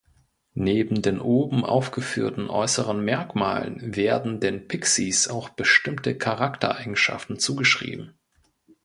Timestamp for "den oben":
1.03-1.63